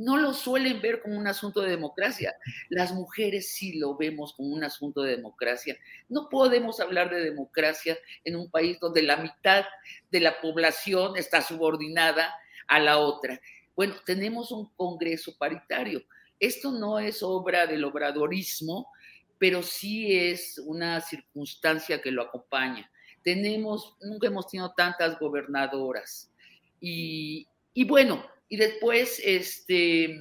[0.00, 2.34] no lo suelen ver como un asunto de democracia.
[2.70, 5.78] Las mujeres sí lo vemos como un asunto de democracia.
[6.08, 9.66] No podemos hablar de democracia en un país donde la mitad
[10.10, 12.34] de la población está subordinada
[12.66, 13.38] a la otra.
[13.76, 16.02] Bueno, tenemos un Congreso paritario.
[16.40, 18.90] Esto no es obra del obradorismo,
[19.38, 22.90] pero sí es una circunstancia que lo acompaña.
[23.22, 26.32] Tenemos, nunca hemos tenido tantas gobernadoras.
[26.80, 27.46] Y,
[27.86, 30.18] bueno, y después, este,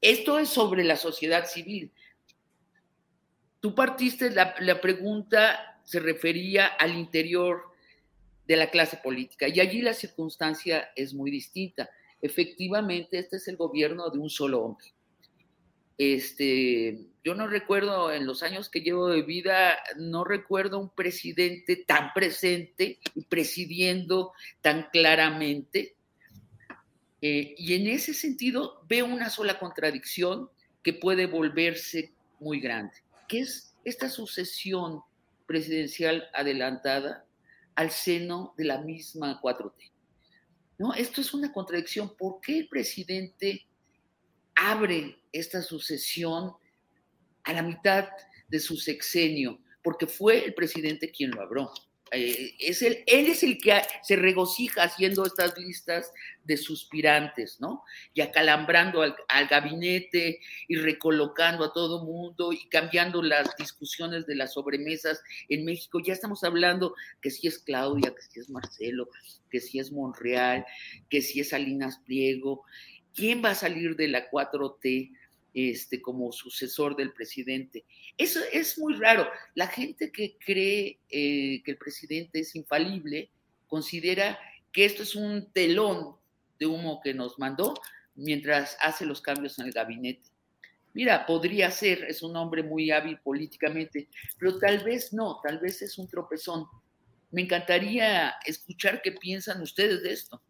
[0.00, 1.92] esto es sobre la sociedad civil.
[3.60, 7.68] Tú partiste, la pregunta se refería al interior
[8.48, 11.88] de la clase política y allí la circunstancia es muy distinta.
[12.20, 14.86] Efectivamente, este es el gobierno de un solo hombre.
[15.96, 21.76] Este, yo no recuerdo en los años que llevo de vida, no recuerdo un presidente
[21.76, 25.96] tan presente y presidiendo tan claramente
[27.20, 30.50] eh, y en ese sentido veo una sola contradicción
[30.82, 32.94] que puede volverse muy grande,
[33.26, 35.02] que es esta sucesión
[35.46, 37.24] presidencial adelantada
[37.74, 39.90] al seno de la misma 4T.
[40.78, 40.94] ¿No?
[40.94, 42.16] Esto es una contradicción.
[42.16, 43.66] ¿Por qué el presidente
[44.54, 46.52] abre esta sucesión
[47.42, 48.08] a la mitad
[48.48, 49.58] de su sexenio?
[49.82, 51.70] Porque fue el presidente quien lo abrió.
[52.12, 56.12] Eh, es el, él es el que se regocija haciendo estas listas
[56.44, 57.84] de suspirantes, ¿no?
[58.14, 59.14] Y acalambrando al,
[59.48, 66.00] gabinete y recolocando a todo mundo y cambiando las discusiones de las sobremesas en México.
[66.00, 69.08] Ya estamos hablando que si es Claudia, que si es Marcelo,
[69.50, 70.64] que si es Monreal,
[71.10, 72.64] que si es Salinas Pliego.
[73.14, 75.17] ¿Quién va a salir de la 4T?
[75.54, 77.84] Este, como sucesor del presidente.
[78.16, 79.28] Eso es muy raro.
[79.54, 83.30] La gente que cree eh, que el presidente es infalible
[83.66, 84.38] considera
[84.72, 86.16] que esto es un telón
[86.58, 87.74] de humo que nos mandó
[88.14, 90.28] mientras hace los cambios en el gabinete.
[90.94, 95.82] Mira, podría ser, es un hombre muy hábil políticamente, pero tal vez no, tal vez
[95.82, 96.66] es un tropezón.
[97.30, 100.42] Me encantaría escuchar qué piensan ustedes de esto.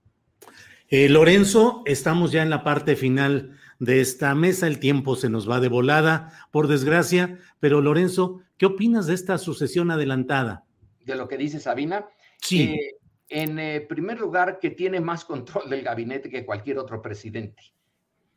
[0.89, 4.67] Eh, Lorenzo, estamos ya en la parte final de esta mesa.
[4.67, 7.39] El tiempo se nos va de volada, por desgracia.
[7.61, 10.65] Pero Lorenzo, ¿qué opinas de esta sucesión adelantada?
[11.05, 12.07] De lo que dice Sabina.
[12.41, 12.63] Sí.
[12.63, 12.97] Eh,
[13.29, 17.63] en eh, primer lugar, que tiene más control del gabinete que cualquier otro presidente.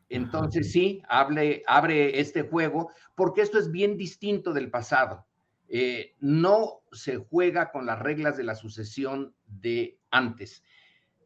[0.10, 5.26] Entonces, sí, hable, abre este juego, porque esto es bien distinto del pasado.
[6.20, 10.64] no se juega con las reglas de la sucesión de antes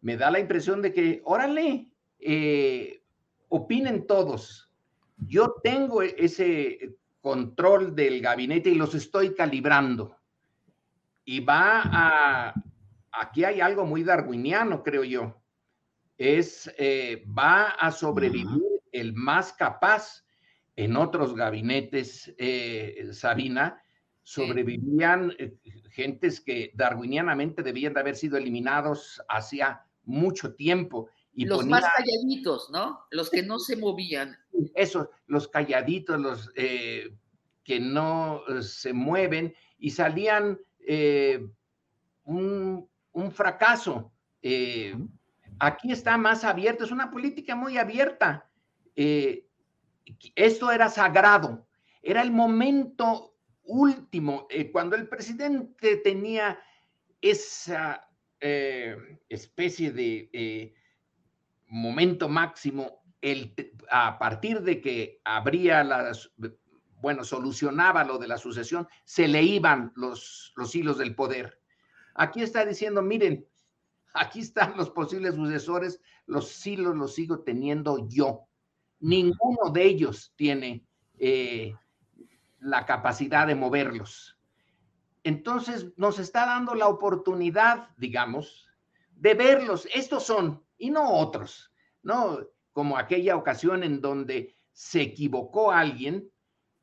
[0.05, 1.89] me da la impresión de que, órale,
[2.19, 3.01] eh,
[3.49, 4.71] opinen todos.
[5.17, 10.15] Yo tengo e-, ese control del gabinete y los estoy calibrando.
[11.23, 12.53] Y va a,
[13.11, 15.41] aquí hay algo muy darwiniano, creo yo.
[16.17, 20.23] Es, eh, va a sobrevivir el más capaz.
[20.77, 23.81] En otros gabinetes, eh, Sabina,
[24.23, 25.33] sobrevivían
[25.91, 31.09] gentes que darwinianamente debían de haber sido eliminados hacia mucho tiempo.
[31.37, 33.05] Y los más calladitos, ¿no?
[33.11, 34.37] Los que no se movían.
[34.73, 37.13] Eso, los calladitos, los eh,
[37.63, 41.45] que no eh, se mueven y salían eh,
[42.23, 42.89] un,
[43.33, 44.13] fracaso.
[45.59, 48.49] aquí está más abierto, es una política muy abierta.
[50.35, 51.67] esto era sagrado,
[52.01, 56.59] era el momento último, cuando el presidente tenía
[57.19, 58.07] esa
[58.39, 60.73] especie de
[61.75, 63.53] momento máximo el,
[63.91, 66.31] a partir de que habría las,
[67.01, 71.59] bueno, solucionaba lo de la sucesión, se le iban los, los hilos del poder.
[72.13, 73.45] Aquí está diciendo, miren,
[74.13, 78.47] aquí están los posibles sucesores, los hilos los sigo teniendo yo.
[78.99, 80.85] Ninguno de ellos tiene
[81.17, 81.73] eh,
[82.59, 84.39] la capacidad de moverlos.
[85.23, 88.69] Entonces nos está dando la oportunidad, digamos,
[89.11, 89.87] de verlos.
[89.93, 91.71] Estos son y no otros,
[92.03, 92.39] ¿no?
[92.71, 96.29] Como aquella ocasión en donde se equivocó alguien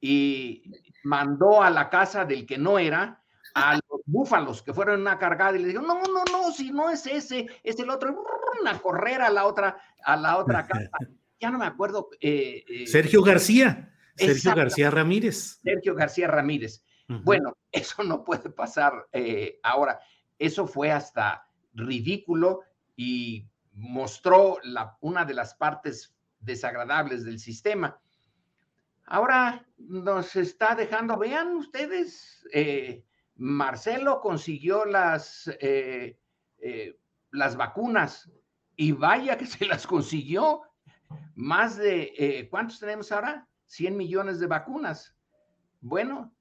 [0.00, 0.62] y
[1.04, 3.22] mandó a la casa del que no era
[3.54, 6.90] a los búfalos que fueron una cargada y le dijo, no, no, no, si no
[6.90, 8.24] es ese, es el otro,
[8.66, 10.90] a correr a la otra, a la otra casa.
[11.40, 12.08] Ya no me acuerdo.
[12.20, 15.58] Eh, eh, Sergio García, Sergio García Ramírez.
[15.60, 16.84] Sergio García Ramírez.
[17.08, 19.98] Bueno, eso no puede pasar eh, ahora.
[20.38, 22.60] Eso fue hasta ridículo
[22.94, 24.58] y mostró
[25.00, 27.98] una de las partes desagradables del sistema.
[29.06, 33.04] Ahora nos está dejando, vean ustedes, eh,
[33.36, 36.18] Marcelo consiguió las, eh,
[36.58, 36.98] eh,
[37.30, 38.30] las vacunas
[38.76, 40.62] y vaya que se las consiguió.
[41.34, 43.46] Más de, ¿cuántos tenemos ahora?
[43.66, 45.14] 100 millones de vacunas.
[45.80, 46.34] Bueno,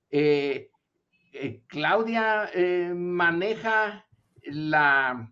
[1.68, 2.50] Claudia
[2.94, 4.06] maneja
[4.44, 5.30] la,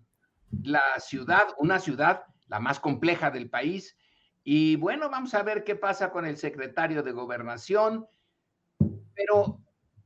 [0.63, 3.97] la ciudad, una ciudad, la más compleja del país.
[4.43, 8.07] Y bueno, vamos a ver qué pasa con el secretario de gobernación,
[9.13, 9.59] pero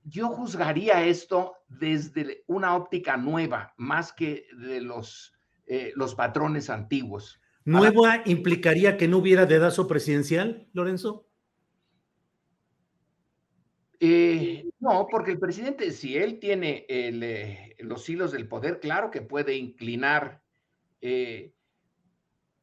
[0.03, 5.33] yo juzgaría esto desde una óptica nueva, más que de los,
[5.65, 7.39] eh, los patrones antiguos.
[7.65, 11.27] ¿Nueva implicaría que no hubiera dedazo presidencial, Lorenzo?
[14.05, 19.21] Eh, no, porque el presidente, si él tiene eh, los hilos del poder, claro que
[19.21, 20.43] puede inclinar,
[20.99, 21.53] eh,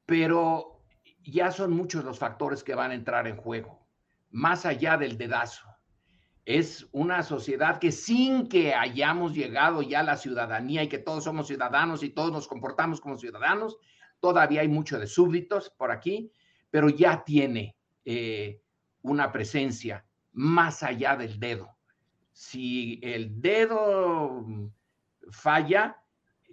[0.05, 0.83] pero
[1.23, 3.89] ya son muchos los factores que van a entrar en juego,
[4.29, 5.65] más allá del dedazo.
[6.45, 11.25] Es una sociedad que sin que hayamos llegado ya a la ciudadanía y que todos
[11.25, 13.79] somos ciudadanos y todos nos comportamos como ciudadanos,
[14.21, 16.31] todavía hay mucho de súbditos por aquí,
[16.69, 17.79] pero ya tiene
[19.01, 21.77] una presencia más allá del dedo.
[22.33, 24.45] Si el dedo
[25.31, 26.03] falla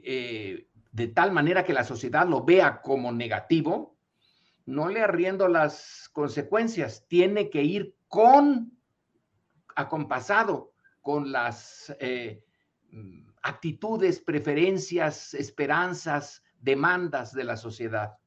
[0.04, 3.98] eh, de tal manera que la sociedad lo vea como negativo,
[4.66, 8.78] no le arriendo las consecuencias, tiene que ir con,
[9.76, 12.44] acompasado con las eh,
[13.44, 18.18] actitudes, preferencias, esperanzas, demandas de la sociedad.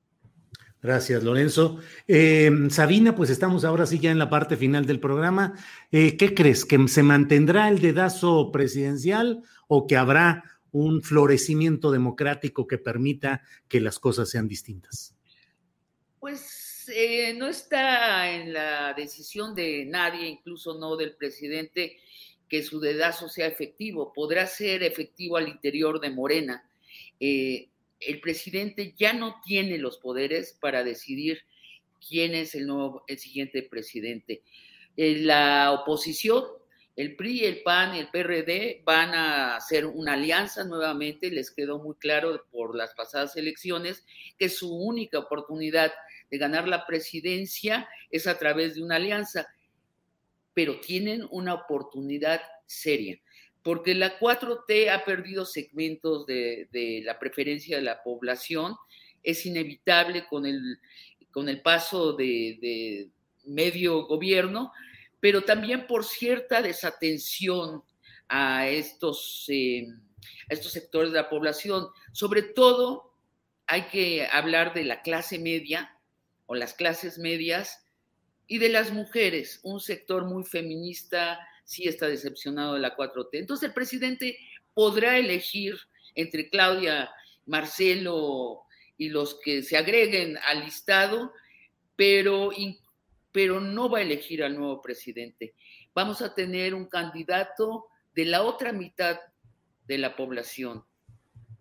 [0.83, 1.79] Gracias, Lorenzo.
[2.09, 5.55] Eh, Sabina, pues estamos ahora sí ya en la parte final del programa.
[5.93, 6.65] Eh, ¿Qué crees?
[6.65, 13.81] ¿Que se mantendrá el dedazo presidencial o que habrá un florecimiento democrático que permita que
[13.81, 15.15] las cosas sean distintas?
[16.19, 21.99] Pues eh, no está en la decisión de nadie, incluso no del presidente,
[22.49, 24.15] que su dedazo sea efectivo.
[24.15, 26.65] Podrá ser efectivo al interior de Morena
[28.01, 31.43] el presidente ya no tiene los poderes para decidir
[32.07, 34.43] quién es el nuevo, el siguiente presidente.
[34.97, 36.45] Eh, la oposición,
[36.97, 41.31] el PRI, el PAN el PRD van a hacer una alianza nuevamente.
[41.31, 44.05] Les quedó muy claro por las pasadas elecciones
[44.39, 45.93] que su única oportunidad
[46.31, 49.49] de ganar la presidencia es a través de una alianza,
[50.55, 53.21] pero tienen una oportunidad seria
[53.63, 58.77] porque la 4T ha perdido segmentos de, la preferencia de la población,
[59.23, 60.79] es inevitable con el,
[61.31, 63.11] con el paso de,
[63.45, 64.73] medio gobierno,
[65.19, 67.83] pero también por cierta desatención
[68.29, 69.87] a estos, eh,
[70.49, 71.89] a estos sectores de la población.
[72.13, 73.15] Sobre todo
[73.67, 75.97] hay que hablar de la clase media
[76.47, 77.85] o las clases medias
[78.47, 81.39] y de las mujeres, un sector muy feminista,
[81.71, 83.29] sí está decepcionado de la 4T.
[83.35, 84.37] Entonces el presidente
[84.75, 85.79] podrá elegir
[86.17, 87.09] entre Claudia,
[87.47, 88.63] Marcelo
[88.99, 91.33] y los que se agreguen al listado,
[91.95, 92.51] pero,
[93.31, 95.55] pero no va a elegir al nuevo presidente.
[95.95, 99.21] Vamos a tener un candidato de la otra mitad
[99.87, 100.85] de la población.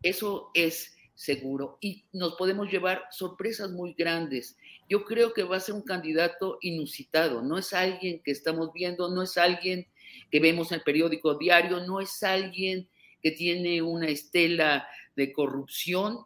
[0.01, 4.57] Eso es seguro y nos podemos llevar sorpresas muy grandes.
[4.89, 9.07] Yo creo que va a ser un candidato inusitado, no es alguien que estamos viendo,
[9.09, 9.87] no es alguien
[10.31, 12.87] que vemos en el periódico diario, no es alguien
[13.21, 16.19] que tiene una estela de corrupción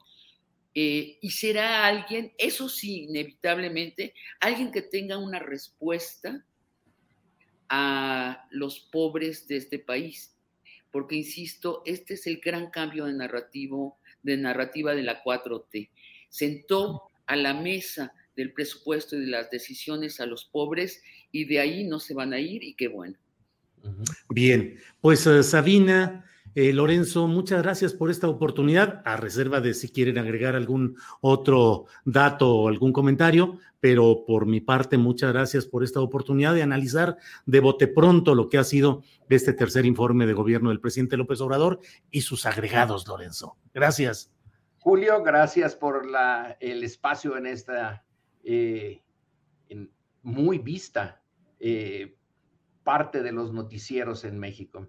[0.76, 6.44] eh, y será alguien, eso sí, inevitablemente, alguien que tenga una respuesta
[7.70, 10.36] a los pobres de este país.
[10.92, 15.90] Porque, insisto, este es el gran cambio de, narrativo, de narrativa de la 4T.
[16.30, 21.60] Sentó a la mesa del presupuesto y de las decisiones a los pobres y de
[21.60, 23.18] ahí no se van a ir y qué bueno.
[24.30, 26.24] Bien, pues eh, Sabina,
[26.56, 31.88] Eh, Lorenzo, muchas gracias por esta oportunidad, a reserva de si quieren agregar algún otro
[32.06, 37.18] dato o algún comentario, pero por mi parte, muchas gracias por esta oportunidad de analizar
[37.48, 41.42] de bote pronto lo que ha sido este tercer informe de gobierno del presidente López
[41.42, 41.80] Obrador
[42.12, 43.58] y sus agregados, Lorenzo.
[43.74, 44.32] Gracias.
[44.78, 48.06] Julio, gracias por la, el espacio en esta
[48.44, 49.02] eh,
[49.70, 49.90] en
[50.22, 51.20] muy vista
[51.60, 52.16] eh,
[52.84, 54.88] parte de los noticieros en México.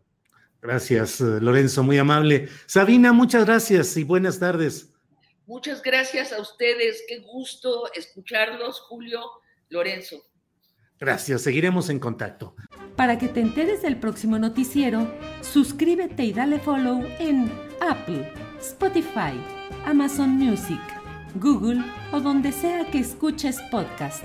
[0.61, 2.49] Gracias, eh, Lorenzo, muy amable.
[2.66, 4.95] Sabina, muchas gracias y buenas tardes.
[5.47, 7.05] Muchas gracias a ustedes.
[7.07, 9.20] Qué gusto escucharlos, Julio,
[9.68, 10.22] Lorenzo.
[10.99, 12.55] Gracias, seguiremos en contacto.
[12.97, 15.07] Para que te enteres del próximo noticiero,
[15.42, 19.38] suscríbete y dale follow en Apple, Spotify,
[19.84, 20.80] Amazon Music,
[21.34, 21.82] Google
[22.12, 24.24] o donde sea que escuches podcast.